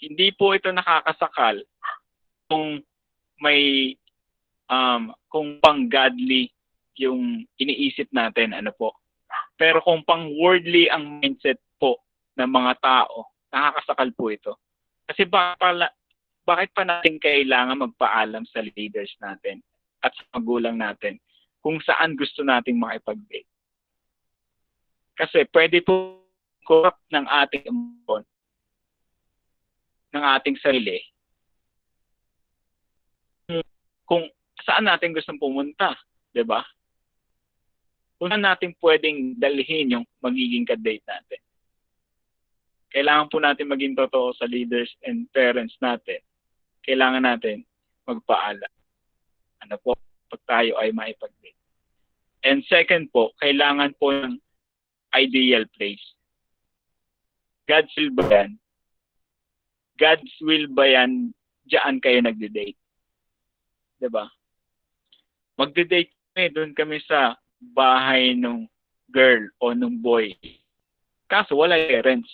[0.00, 1.60] Hindi po ito nakakasakal
[2.48, 2.80] kung
[3.44, 3.92] may
[4.72, 6.48] um, kung pang godly
[6.96, 8.96] yung iniisip natin, ano po.
[9.60, 12.00] Pero kung pang worldly ang mindset po
[12.40, 14.56] ng mga tao, nakakasakal po ito.
[15.04, 15.92] Kasi ba, pala,
[16.48, 19.60] bakit pa natin kailangan magpaalam sa leaders natin
[20.00, 21.20] at sa magulang natin
[21.60, 23.48] kung saan gusto nating makipag-date?
[25.20, 26.24] Kasi pwede po
[26.64, 28.24] corrupt ng ating emosyon,
[30.16, 30.96] ng ating sarili,
[34.10, 34.26] kung
[34.66, 35.94] saan natin gustong pumunta,
[36.34, 36.66] 'di ba?
[38.18, 41.40] Kung natin pwedeng dalhin yung magiging ka-date natin.
[42.90, 46.18] Kailangan po natin maging totoo sa leaders and parents natin.
[46.82, 47.62] Kailangan natin
[48.06, 48.72] magpaalam.
[49.62, 49.94] Ano po,
[50.30, 51.58] pag tayo ay maipag-date.
[52.42, 54.40] And second po, kailangan po ng
[55.14, 56.02] ideal place.
[57.70, 58.50] God's will ba yan?
[60.00, 61.30] God's will ba yan,
[61.68, 62.74] diyan kayo nagde-date?
[62.74, 64.00] ba?
[64.00, 64.24] Diba?
[65.60, 68.64] Magde-date kami, doon kami sa bahay ng
[69.12, 70.32] girl o ng boy.
[71.28, 72.30] Kaso wala parents.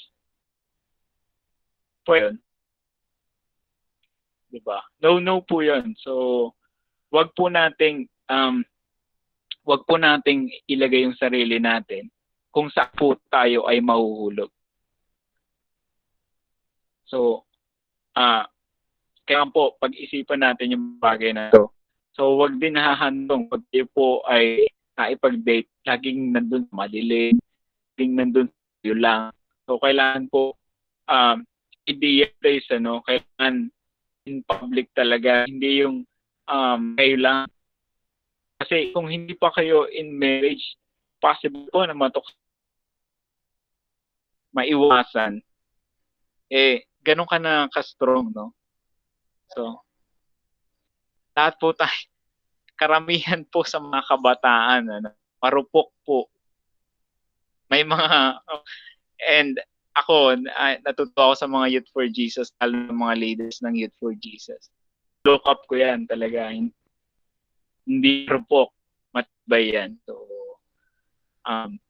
[2.07, 2.39] Po yun.
[4.47, 4.79] Diba?
[5.03, 5.99] No, no po yun.
[5.99, 6.55] So,
[7.11, 8.63] wag po nating um,
[9.67, 12.07] wag po nating ilagay yung sarili natin
[12.55, 14.49] kung saan po tayo ay mahuhulog.
[17.11, 17.43] So,
[18.15, 18.45] ah, uh,
[19.27, 21.67] kaya po, pag-isipan natin yung bagay na to.
[22.15, 27.35] So, wag din hahandong pag po ay naipag-date, laging nandun madilim,
[27.93, 28.49] laging nandun
[28.87, 29.35] yun lang.
[29.67, 30.55] So, kailangan po,
[31.11, 31.43] um,
[31.87, 33.71] ideal place, ano, kailangan
[34.27, 36.03] in public talaga, hindi yung
[36.51, 37.47] um, kayo lang.
[38.59, 40.75] Kasi kung hindi pa kayo in marriage,
[41.23, 42.27] possible po na matok
[44.57, 45.45] maiwasan.
[46.49, 48.57] Eh, ganun ka na ka-strong, no?
[49.53, 49.85] So,
[51.37, 51.93] lahat po tayo,
[52.81, 55.13] karamihan po sa mga kabataan, ano,
[55.45, 56.33] marupok po.
[57.69, 58.41] May mga,
[59.29, 59.61] and
[59.97, 63.97] ako, uh, natutuwa ako sa mga Youth for Jesus, lalo ng mga leaders ng Youth
[63.97, 64.69] for Jesus.
[65.25, 66.53] Look up ko yan talaga.
[66.53, 68.71] Hindi rupok,
[69.17, 69.97] matibay yan.
[70.05, 70.21] So,
[71.49, 71.81] um,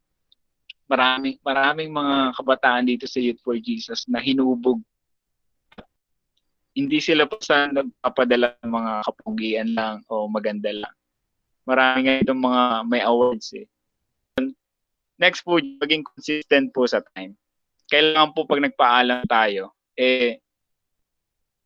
[0.86, 4.78] maraming maraming mga kabataan dito sa Youth for Jesus na hinubog
[6.76, 10.92] hindi sila basta nagpapadala ng mga kapugian lang o maganda lang.
[11.64, 13.64] Marami nga itong mga may awards eh.
[15.16, 17.32] Next po, maging consistent po sa time.
[17.86, 20.42] Kailangan po pag nagpaalam tayo, eh,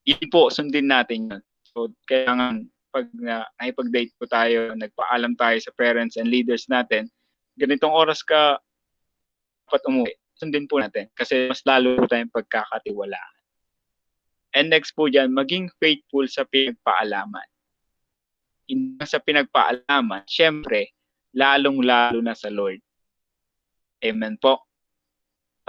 [0.04, 1.42] yun po, sundin natin yun.
[1.70, 7.06] So, kailangan pag na, nakipag-date po tayo, nagpaalam tayo sa parents and leaders natin,
[7.54, 8.59] ganitong oras ka
[9.70, 11.06] dapat umuwi, sundin po natin.
[11.14, 13.35] Kasi mas lalo po tayong pagkakatiwalaan.
[14.50, 17.46] And next po dyan, maging faithful sa pinagpaalaman.
[18.66, 20.90] Hindi sa pinagpaalaman, syempre,
[21.30, 22.83] lalong-lalo na sa Lord.
[24.02, 24.59] Amen po.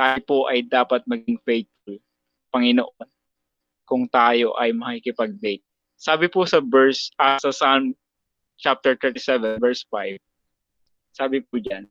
[0.02, 2.02] Tayo po ay dapat maging faithful,
[2.50, 3.10] Panginoon,
[3.86, 5.62] kung tayo ay makikipag-date.
[5.94, 7.94] Sabi po sa verse, uh, sa Psalm
[8.58, 10.18] chapter 37, verse 5,
[11.14, 11.86] sabi po dyan,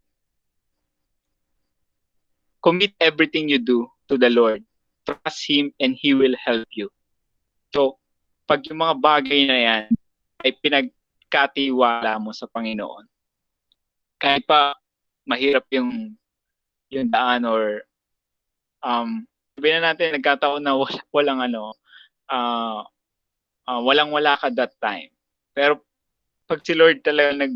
[2.59, 4.66] Commit everything you do to the Lord
[5.07, 6.90] trust Him and He will help you.
[7.70, 8.03] So,
[8.51, 9.85] pag yung mga bagay na yan
[10.42, 13.07] ay pinagkatiwala mo sa Panginoon,
[14.18, 14.75] kahit pa
[15.25, 16.18] mahirap yung
[16.90, 17.87] yung daan or
[18.81, 19.25] um
[19.57, 21.77] sabihin na natin nagkataon na wala, walang ano
[22.33, 22.81] uh,
[23.69, 25.11] uh, walang wala ka that time.
[25.53, 25.83] Pero
[26.47, 27.55] pag si Lord talaga nag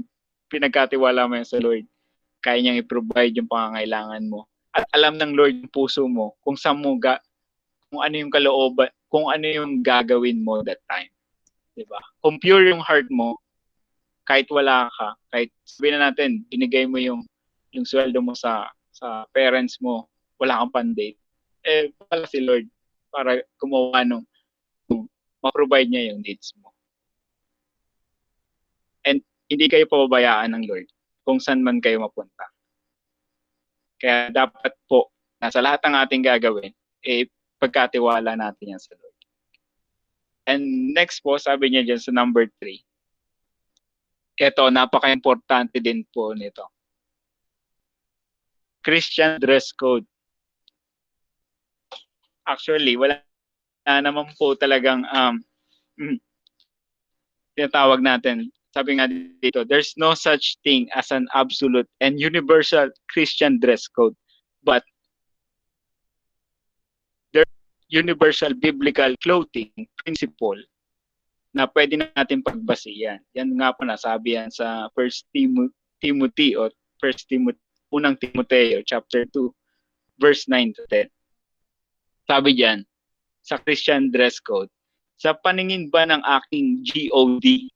[0.52, 1.86] pinagkatiwala mo yan sa Lord,
[2.44, 4.46] kaya niyang i-provide yung pangangailangan mo.
[4.70, 7.18] At alam ng Lord yung puso mo kung saan mo ga,
[7.90, 11.10] kung ano yung kalooban, kung ano yung gagawin mo that time.
[11.74, 11.98] 'Di ba?
[12.22, 13.38] Kung pure yung heart mo,
[14.26, 17.22] kahit wala ka, kahit sabihin na natin, binigay mo yung
[17.74, 20.06] yung sweldo mo sa sa parents mo,
[20.44, 21.16] wala kang pandate.
[21.64, 22.68] Eh, pala si Lord
[23.08, 24.28] para gumawa nung
[25.40, 26.72] ma-provide niya yung needs mo.
[29.04, 30.88] And hindi kayo pababayaan ng Lord
[31.24, 32.48] kung saan man kayo mapunta.
[33.96, 35.08] Kaya dapat po
[35.40, 36.72] na sa lahat ng ating gagawin,
[37.04, 39.18] eh, pagkatiwala natin yan sa Lord.
[40.44, 42.84] And next po, sabi niya dyan sa number 3,
[44.34, 46.68] ito, napaka-importante din po nito.
[48.84, 50.04] Christian dress code.
[52.44, 53.20] Actually, wala
[53.84, 55.40] na naman po talagang um,
[56.00, 56.18] mm,
[57.56, 58.48] tinatawag natin.
[58.74, 64.16] Sabi nga dito, there's no such thing as an absolute and universal Christian dress code.
[64.64, 64.82] But
[67.94, 69.70] universal biblical clothing
[70.02, 70.58] principle
[71.54, 73.22] na pwede natin pagbasihan.
[73.38, 75.70] Yan nga po nasabi yan sa 1 Tim-
[76.02, 76.66] Timothy o
[76.98, 77.60] 1 Timothy,
[77.94, 79.46] unang Timoteo chapter 2
[80.18, 81.06] verse 9 to 10.
[82.24, 82.80] Sabi diyan
[83.44, 84.72] sa Christian dress code,
[85.20, 87.68] sa paningin ba ng aking GOD,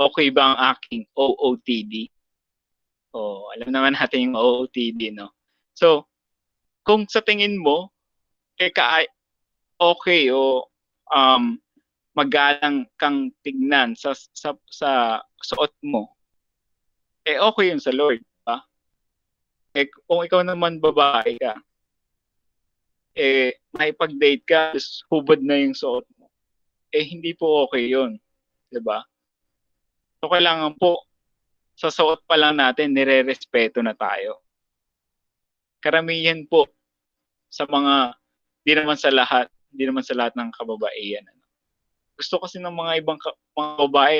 [0.00, 2.08] okay ba ang aking OOTD?
[3.14, 5.30] Oh, alam naman natin yung OOTD, no?
[5.76, 6.10] So,
[6.82, 7.94] kung sa tingin mo,
[8.58, 9.06] eh, ka,
[9.78, 10.66] okay o
[11.14, 11.58] um,
[12.14, 16.14] magalang kang tignan sa, sa, sa suot mo,
[17.26, 18.22] eh okay yun sa Lord.
[18.46, 18.62] Ba?
[19.74, 21.58] Eh, kung ikaw naman babae ka,
[23.14, 24.60] eh, nakipag-date ka,
[25.10, 26.26] hubad na yung suot mo,
[26.90, 28.18] eh hindi po okay yun.
[28.18, 28.74] ba?
[28.74, 28.98] Diba?
[30.18, 31.06] So, kailangan po,
[31.74, 34.42] sa suot pa lang natin, nire-respeto na tayo.
[35.82, 36.70] Karamihan po
[37.50, 38.14] sa mga,
[38.62, 41.26] di naman sa lahat, hindi naman sa lahat ng kababaihan.
[41.26, 41.44] Ano.
[42.14, 44.18] Gusto kasi ng mga ibang ka- mga babae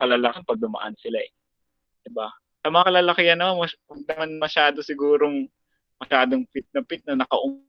[0.00, 1.30] kalalakan pag dumaan sila eh.
[2.00, 2.39] Diba?
[2.60, 3.72] Sa mga kalalakihan naman, mas,
[4.04, 5.48] naman masyado sigurong
[6.00, 7.64] masyadong fit na fit na nakaumbok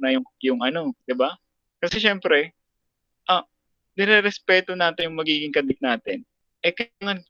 [0.00, 1.36] na yung, yung ano, di ba?
[1.80, 2.52] Kasi syempre,
[3.28, 3.44] ah,
[3.96, 6.24] nire-respeto natin yung magiging kadit natin.
[6.64, 7.24] Eh, kailangan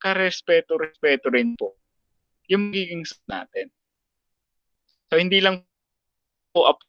[0.00, 1.76] ka-respeto-respeto rin po
[2.48, 3.72] yung magiging natin.
[5.08, 5.64] So, hindi lang
[6.52, 6.80] po up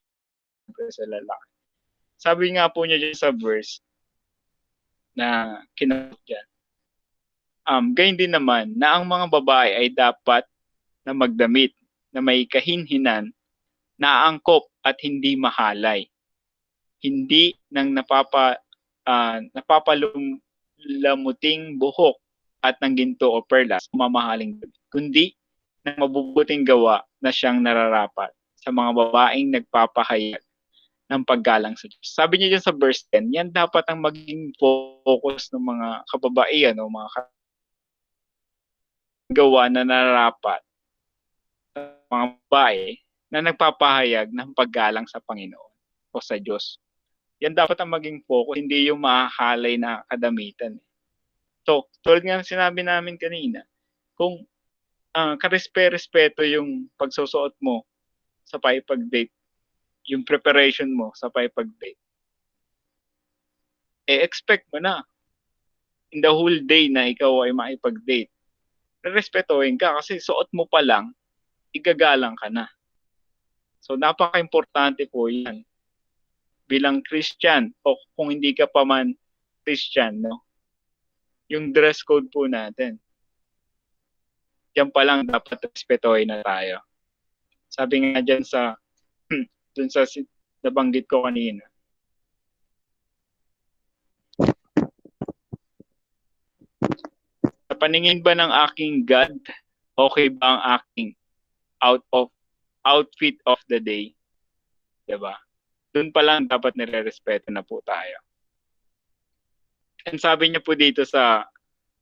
[0.92, 1.48] sa lalaki.
[2.20, 3.80] Sabi nga po niya dyan sa verse
[5.16, 6.48] na kinakot dyan.
[7.65, 10.45] Um, gayon din naman na ang mga babae ay dapat
[11.01, 11.73] na magdamit
[12.13, 13.34] na may kahinhinan
[13.97, 16.06] na angkop at hindi mahalay.
[17.01, 18.62] Hindi nang napapa
[19.06, 22.17] uh, napapalumuting buhok
[22.62, 24.58] at ng ginto o perlas mamahaling
[24.89, 25.38] kundi
[25.86, 30.41] ng mabubuting gawa na siyang nararapat sa mga babaeng nagpapahayag
[31.06, 32.10] ng paggalang sa Diyos.
[32.10, 36.89] Sabi niya dyan sa verse 10, yan dapat ang maging focus ng mga kababaihan o
[36.89, 37.10] mga
[39.36, 40.63] gawa na nararapat
[41.76, 42.95] sa mga babae
[43.28, 45.74] na nagpapahayag ng paggalang sa Panginoon
[46.15, 46.80] o sa Diyos.
[47.43, 50.80] Yan dapat ang maging focus, hindi yung mahalay na kadamitan.
[51.67, 53.67] So, tulad nga sinabi namin kanina,
[54.15, 54.48] kung
[55.12, 57.84] uh, karespe-respeto yung pagsusuot mo
[58.48, 59.34] sa paipag-date,
[60.08, 62.00] yung preparation mo sa paipag-date.
[64.06, 65.02] Eh, expect mo na
[66.13, 68.32] in the whole day na ikaw ay maipag-date.
[69.06, 71.13] Respetuhin ka kasi suot mo pa lang,
[71.70, 72.65] igagalang ka na.
[73.80, 75.62] So, napaka-importante po yan.
[76.65, 79.13] Bilang Christian, o kung hindi ka pa man
[79.62, 80.41] Christian, no?
[81.54, 82.98] Yung dress code po natin
[84.76, 86.84] yan pa lang dapat respetuhin na tayo.
[87.72, 88.76] Sabi nga dyan sa,
[89.76, 90.04] dun sa
[90.62, 91.63] nabanggit ko kanina,
[97.78, 99.36] paningin ba ng aking God,
[99.96, 101.10] okay ba ang aking
[101.84, 102.32] out of
[102.88, 104.16] outfit of the day?
[105.06, 105.36] 'Di ba?
[105.96, 108.20] Doon pa lang dapat nire-respeto na po tayo.
[110.06, 111.48] And sabi niya po dito sa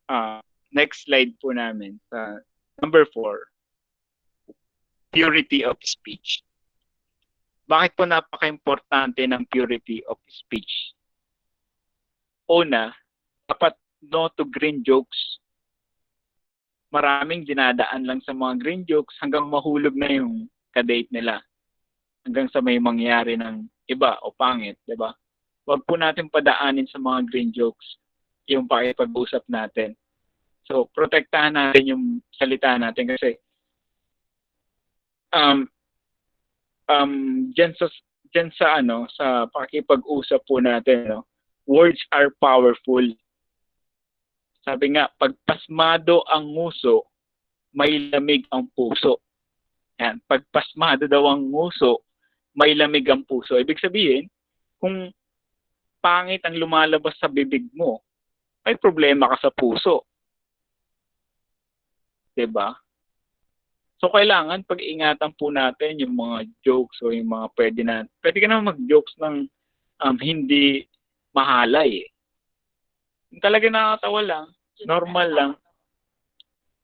[0.09, 0.41] uh,
[0.73, 2.41] next slide po namin sa
[2.81, 3.53] Number four,
[5.13, 6.41] purity of speech.
[7.69, 10.97] Bakit po napaka-importante ng purity of speech?
[12.49, 12.91] Una,
[13.45, 13.77] dapat
[14.09, 15.39] no to green jokes.
[16.93, 21.41] Maraming dinadaan lang sa mga green jokes hanggang mahulog na yung kadate nila.
[22.21, 25.09] Hanggang sa may mangyari ng iba o pangit, di ba?
[25.65, 27.97] Huwag po natin padaanin sa mga green jokes
[28.45, 29.97] yung pakipag-usap natin.
[30.69, 33.35] So, protektahan natin yung salita natin kasi
[35.35, 35.67] um,
[36.87, 37.13] um,
[37.51, 37.89] dyan sa,
[38.31, 41.27] dyan sa, ano, sa pakipag-usap po natin, no,
[41.67, 43.03] words are powerful.
[44.63, 47.07] Sabi nga, pagpasmado ang nguso,
[47.75, 49.19] may lamig ang puso.
[49.99, 52.07] Yan, pagpasmado daw ang nguso,
[52.55, 53.59] may lamig ang puso.
[53.59, 54.25] Ibig sabihin,
[54.79, 55.11] kung
[55.99, 58.03] pangit ang lumalabas sa bibig mo,
[58.63, 60.07] may problema ka sa puso.
[62.33, 62.73] 'di ba?
[64.01, 68.47] So kailangan pag-ingatan po natin yung mga jokes o yung mga pwede na pwede ka
[68.51, 69.47] naman mag-jokes ng
[70.03, 70.83] um, hindi
[71.31, 72.03] mahalay.
[72.03, 72.09] Eh.
[73.41, 74.45] Talaga nakakatawa lang,
[74.85, 75.51] normal lang.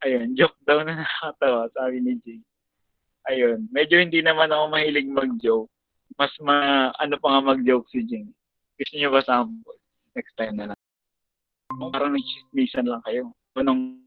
[0.01, 2.39] Ayun, joke daw na nakakatawa, sabi ni Jay.
[3.29, 5.69] Ayun, medyo hindi naman ako mahilig mag-joke.
[6.17, 8.33] Mas ma, ano pa nga mag-joke si Jing.
[8.79, 9.77] Gusto niyo ba sample?
[10.15, 10.79] Next time na lang.
[11.93, 13.35] Parang nagchismisan lang kayo.
[13.53, 14.01] Anong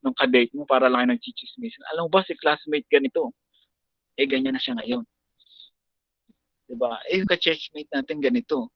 [0.00, 1.84] nung kadate mo para lang nagchichismisan.
[1.92, 3.32] Alam mo ba si classmate ganito?
[4.16, 5.04] Eh ganyan na siya ngayon.
[6.68, 7.00] 'Di ba?
[7.08, 8.72] Eh yung ka-churchmate natin ganito.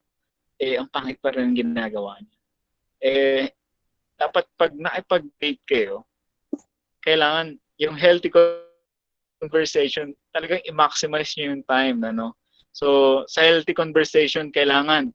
[0.61, 2.38] Eh ang pangit pa rin ginagawa niya.
[3.05, 3.44] Eh
[4.14, 6.07] dapat pag nakipag-date kayo,
[7.02, 12.38] kailangan yung healthy conversation, talagang i-maximize niyo yung time, ano?
[12.70, 15.11] So, sa healthy conversation, kailangan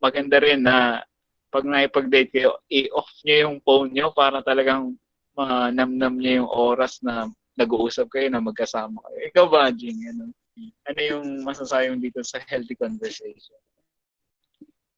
[0.00, 1.04] maganda rin na
[1.52, 4.96] pag nakipag-date kayo, i-off niyo yung phone niyo para talagang
[5.36, 9.18] manamnam niya yung oras na nag-uusap kayo na magkasama kayo.
[9.28, 10.00] Ikaw ba, Jing?
[10.08, 10.32] Ano,
[10.88, 13.60] ano yung masasayang dito sa healthy conversation?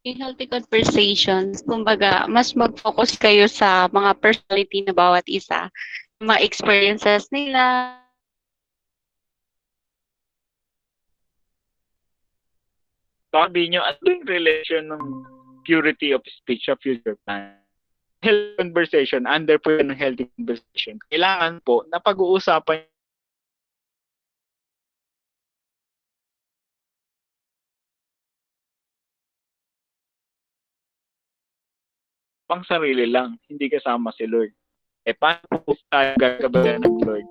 [0.05, 5.73] In healthy conversations, kumbaga, mas mag-focus kayo sa mga personality na bawat isa,
[6.21, 7.97] mga experiences nila,
[13.35, 15.03] Sabi nyo, ano yung relation ng
[15.67, 17.59] purity of speech sa future plan?
[18.25, 22.89] healthy conversation, under po ng healthy conversation, kailangan po na pag-uusapan
[32.45, 34.53] pang sarili lang, hindi kasama si Lord.
[35.05, 37.29] Eh, paano po tayo gagabayan ng Lord?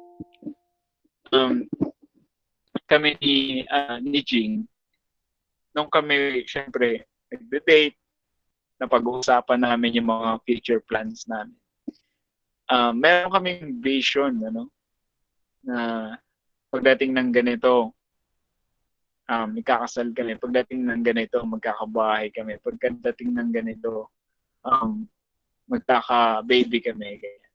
[1.34, 1.66] Um,
[2.86, 4.70] kami ni, uh, ni Jing,
[5.74, 7.97] nung kami, syempre, nag-debate,
[8.82, 11.57] na pag-uusapan namin yung mga future plans namin.
[12.70, 14.70] Uh, meron kaming vision, ano,
[15.64, 15.78] na
[16.74, 17.93] pagdating ng ganito,
[19.30, 20.36] um, ikakasal kami.
[20.36, 22.59] Pagdating ng ganito, magkakabahay kami.
[22.59, 24.11] Pagdating ng ganito,
[24.64, 25.07] um,
[25.68, 27.20] magkaka-baby kami.
[27.20, 27.53] Ganyan.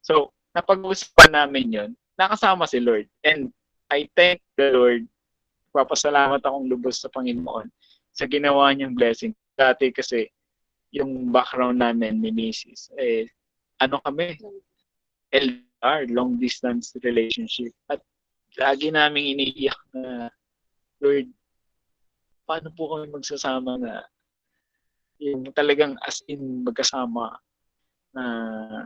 [0.00, 3.08] So, napag-uusapan namin yon nakasama si Lord.
[3.24, 3.52] And
[3.88, 5.04] I thank the Lord.
[5.70, 7.70] Papasalamat akong lubos sa Panginoon
[8.10, 9.32] sa ginawa niyang blessing.
[9.54, 10.26] Dati kasi,
[10.90, 12.90] yung background namin ni Mrs.
[12.98, 13.30] Eh,
[13.78, 14.34] ano kami?
[15.30, 17.70] LDR, long distance relationship.
[17.86, 18.02] At
[18.58, 20.28] lagi namin iniiyak na,
[20.98, 21.30] Lord,
[22.50, 24.02] paano po kami magsasama na
[25.20, 27.36] yung talagang as in magkasama
[28.16, 28.24] na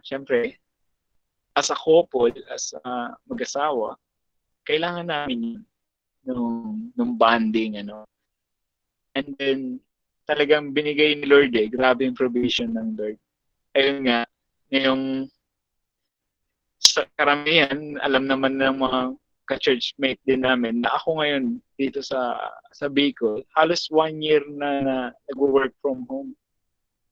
[0.03, 0.59] syempre
[1.55, 3.95] as a couple, as a mag-asawa,
[4.67, 5.63] kailangan namin yun
[6.27, 8.03] nung, nung bonding, ano.
[9.15, 9.79] And then,
[10.27, 11.71] talagang binigay ni Lord eh.
[11.71, 13.19] Grabe yung provision ng Lord.
[13.79, 14.27] Ayun nga,
[14.73, 15.31] ngayong
[16.83, 19.01] sa karamihan, alam naman ng mga
[19.45, 21.45] ka-churchmate din namin na ako ngayon
[21.77, 22.37] dito sa
[22.73, 24.97] sa Bicol, halos one year na, na
[25.33, 26.33] nag-work from home.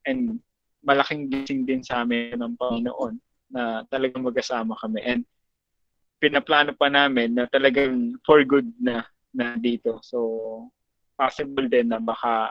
[0.08, 0.40] And
[0.82, 3.14] malaking blessing din sa amin ng Panginoon
[3.52, 5.00] na talagang magkasama kami.
[5.04, 5.22] And
[6.18, 10.00] pinaplano pa namin na talagang for good na na dito.
[10.02, 10.18] So,
[11.14, 12.50] possible din na baka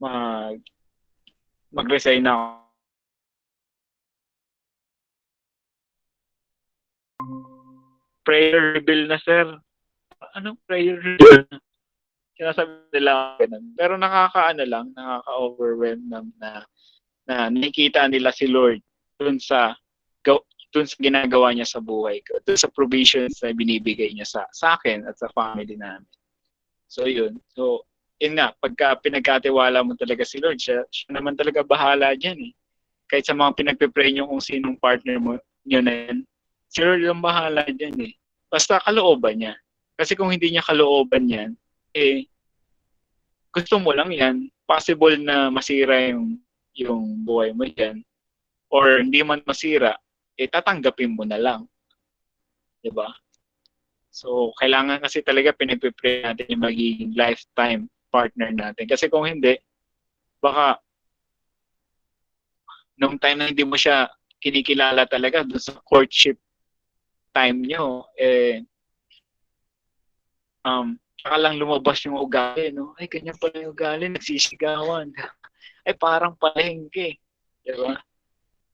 [0.00, 0.60] mag
[1.70, 2.70] mag-resign ako.
[8.30, 9.58] Prayer bill na, sir.
[10.38, 11.50] Anong prayer bill?
[12.38, 13.74] Sinasabi nila ganun.
[13.74, 16.50] Pero nakakaano lang, nakaka-overwhelm na, na,
[17.26, 18.78] na nakikita nila si Lord
[19.18, 19.74] dun sa
[20.70, 24.78] dun sa ginagawa niya sa buhay ko, dun sa provisions na binibigay niya sa, sa
[24.78, 26.06] akin at sa family namin.
[26.86, 27.42] So yun.
[27.58, 27.82] So
[28.22, 32.52] yun nga, pagka pinagkatiwala mo talaga si Lord, siya, siya naman talaga bahala dyan eh.
[33.10, 36.22] Kahit sa mga pinagpe-pray nyo kung sinong partner mo nyo na yan,
[36.70, 38.19] si Lord ang bahala dyan eh.
[38.50, 39.54] Basta kalooban niya.
[39.94, 41.50] Kasi kung hindi niya kalooban yan,
[41.94, 42.26] eh,
[43.54, 46.38] gusto mo lang yan, possible na masira yung,
[46.74, 48.02] yung buhay mo dyan.
[48.70, 49.94] Or hindi man masira,
[50.34, 51.62] eh, tatanggapin mo na lang.
[52.90, 53.14] ba?
[54.10, 58.84] So, kailangan kasi talaga pinagpe-pray natin yung magiging lifetime partner natin.
[58.90, 59.54] Kasi kung hindi,
[60.42, 60.82] baka
[62.98, 64.10] nung time na hindi mo siya
[64.42, 66.36] kinikilala talaga doon sa courtship
[67.30, 68.62] time nyo, eh,
[70.66, 72.96] um, saka lang lumabas yung ugali, no?
[72.96, 75.12] Ay, ganyan pala yung ugali, nagsisigawan.
[75.86, 77.20] Ay, parang palengke.
[77.60, 77.96] Di ba?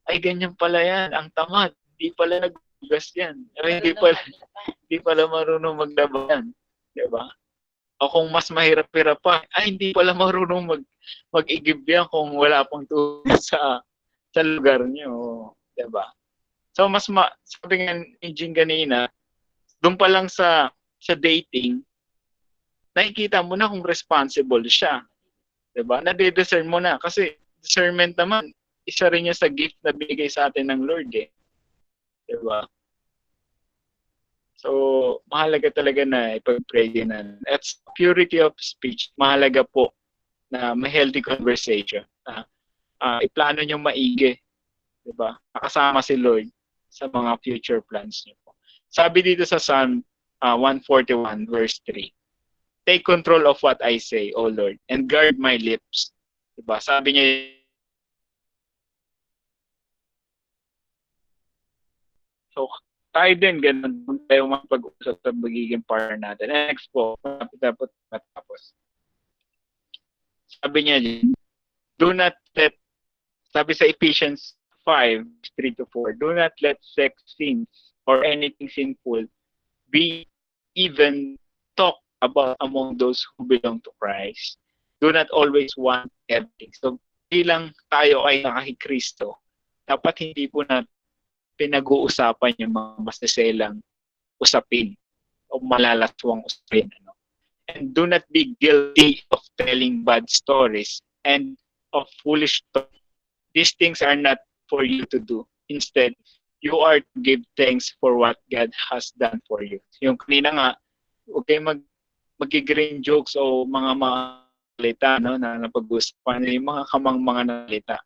[0.06, 1.74] Ay, ganyan pala yan, ang tamad.
[1.94, 3.42] Hindi pala nagbugas yan.
[3.58, 4.18] Ay, hindi pala,
[4.86, 6.54] hindi pala marunong maglaban.
[6.94, 7.26] Di ba?
[7.96, 10.82] O kung mas mahirap-hirap pa, ay hindi pala marunong mag
[11.32, 13.80] mag-igib yan kung wala pang tulong sa
[14.36, 16.04] sa lugar niyo, 'di ba?
[16.76, 19.08] So mas ma, sabi nga ni Jing kanina,
[19.80, 20.68] doon pa lang sa
[21.00, 21.80] sa dating,
[22.92, 25.00] nakikita mo na kung responsible siya.
[25.72, 26.04] 'Di ba?
[26.04, 27.32] Nade-discern mo na kasi
[27.64, 28.52] discernment naman
[28.84, 31.32] isa rin yan sa gift na binigay sa atin ng Lord eh.
[32.28, 32.68] 'Di ba?
[34.60, 37.12] So, mahalaga talaga na ipag-pray din.
[37.48, 37.64] At
[37.96, 39.96] purity of speech, mahalaga po
[40.52, 42.04] na may healthy conversation.
[42.28, 42.44] Uh,
[43.00, 44.36] uh, iplano nyo maigi.
[45.04, 45.36] Diba?
[45.56, 46.48] Nakasama si Lord
[46.96, 48.56] sa mga future plans niyo po.
[48.88, 50.00] Sabi dito sa Psalm
[50.40, 52.08] uh, 141 verse 3,
[52.88, 56.16] Take control of what I say, O Lord, and guard my lips.
[56.56, 56.80] Diba?
[56.80, 57.26] Sabi niya
[62.56, 62.72] So,
[63.12, 66.48] tayo din, ganun tayo mapag-usap sa magiging partner natin.
[66.48, 67.20] Next po,
[67.60, 68.72] dapat matapos.
[70.48, 70.96] Sabi niya
[72.00, 72.72] do not let,
[73.52, 74.56] sabi sa Ephesians
[74.86, 75.26] 5,
[75.58, 77.66] 3 to 4, do not let sex sins
[78.06, 79.26] or anything sinful
[79.90, 80.30] be
[80.78, 81.34] even
[81.74, 84.62] talked about among those who belong to Christ.
[85.02, 86.70] Do not always want everything.
[86.78, 89.42] So, bilang tayo ay nakakikristo,
[89.90, 90.88] dapat hindi po natin
[91.56, 93.80] pinag-uusapan yung mga masaselang
[94.36, 94.92] usapin
[95.48, 96.88] o malalaswang usapin.
[97.02, 97.12] Ano?
[97.72, 101.58] And do not be guilty of telling bad stories and
[101.96, 102.86] of foolish talk.
[103.56, 105.46] These things are not for you to do.
[105.68, 106.14] Instead,
[106.60, 109.78] you are to give thanks for what God has done for you.
[110.02, 110.68] Yung kanina nga,
[111.46, 111.80] kayo mag,
[112.36, 113.92] magigreen jokes o mga
[114.76, 117.96] salita no, na napag-usapan, yung mga kamang mga nalita.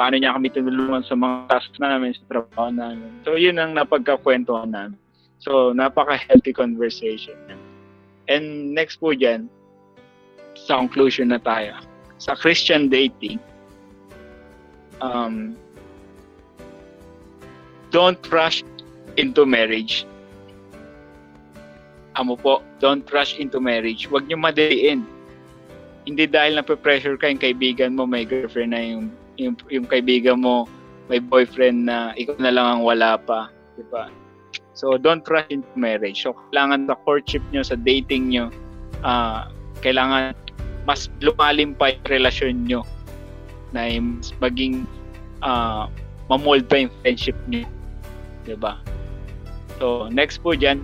[0.00, 3.20] paano niya kami tinulungan sa mga tasks namin, sa trabaho namin.
[3.20, 4.96] So, yun ang napagkakwentuhan namin.
[5.44, 7.36] So, napaka-healthy conversation.
[8.30, 9.50] And next po dyan,
[10.54, 11.74] sa conclusion na tayo.
[12.22, 13.42] Sa Christian dating,
[15.02, 15.58] um,
[17.90, 18.62] don't rush
[19.18, 20.06] into marriage.
[22.14, 24.06] Amo po, don't rush into marriage.
[24.06, 25.02] Huwag niyo madaliin.
[26.06, 29.10] Hindi dahil na pressure ka yung kaibigan mo, may girlfriend na yung
[29.40, 30.68] yung, yung kaibigan mo
[31.10, 34.06] may boyfriend na ikaw na lang ang wala pa, di ba?
[34.80, 36.24] So, don't rush into marriage.
[36.24, 38.48] So, kailangan sa courtship nyo, sa dating nyo,
[39.04, 39.52] uh,
[39.84, 40.32] kailangan
[40.88, 42.80] mas lumalim pa yung relasyon nyo
[43.76, 44.88] na mas maging
[45.44, 45.84] uh,
[46.32, 47.68] mamold pa yung friendship nyo.
[48.48, 48.80] Di ba?
[49.76, 50.80] So, next po dyan,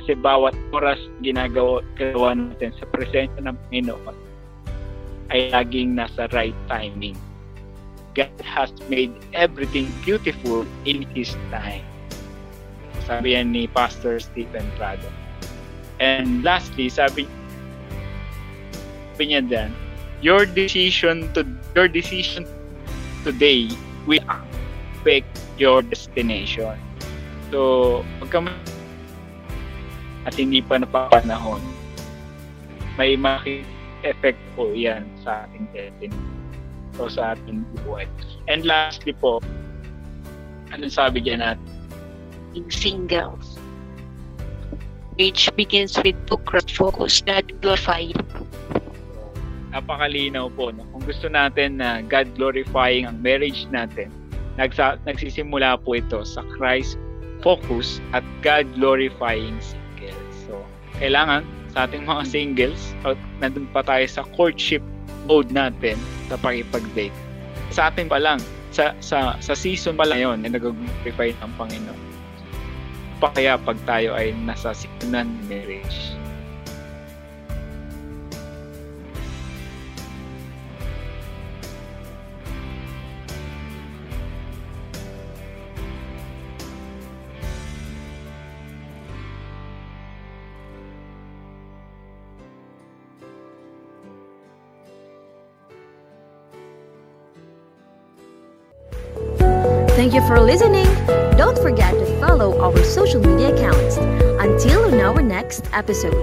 [0.00, 4.16] kasi bawat oras ginagawa gawa natin sa presensya ng Panginoon
[5.34, 7.18] ay laging nasa right timing.
[8.16, 11.84] God has made everything beautiful in His time.
[13.04, 15.04] Sabi yan ni Pastor Stephen Prado.
[16.00, 17.28] And lastly, sabi,
[19.12, 19.70] sabi niya dan,
[20.24, 21.44] your decision to
[21.76, 22.48] your decision
[23.20, 23.68] today
[24.08, 25.28] will affect
[25.60, 26.80] your destination.
[27.52, 28.48] So, pag
[30.26, 31.60] at hindi pa napapanahon,
[32.96, 33.62] may maki
[34.02, 36.35] effect po yan sa ating destiny
[36.96, 38.08] o sa ating buhay.
[38.48, 39.42] And lastly po,
[40.72, 41.72] anong sabi dyan natin?
[42.52, 43.60] Being singles.
[45.16, 46.36] Which begins with to
[46.76, 48.16] focus, God glorifying.
[49.72, 50.72] Napakalinaw po.
[50.72, 50.84] No?
[50.92, 54.12] Kung gusto natin na God glorifying ang marriage natin,
[54.60, 57.00] nagsa, nagsisimula po ito sa Christ
[57.44, 59.60] focus at God glorifying
[60.96, 62.80] kailangan sa ating mga singles,
[63.40, 64.80] nandun pa tayo sa courtship
[65.28, 67.14] mode natin sa pakipag-date.
[67.70, 68.38] Sa atin pa lang,
[68.70, 72.02] sa, sa, sa season pa lang yun, na nag-glorify ng Panginoon.
[73.16, 76.12] Pa kaya pag tayo ay nasa season marriage.
[100.16, 100.86] You for listening.
[101.36, 103.98] Don't forget to follow our social media accounts.
[104.40, 106.16] Until on our next episode.